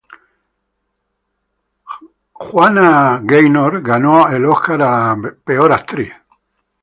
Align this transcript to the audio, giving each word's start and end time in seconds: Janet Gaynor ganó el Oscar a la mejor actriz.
Janet 2.47 3.21
Gaynor 3.27 3.83
ganó 3.83 4.27
el 4.29 4.43
Oscar 4.47 4.81
a 4.81 4.87
la 4.87 5.17
mejor 5.45 5.71
actriz. 5.73 6.11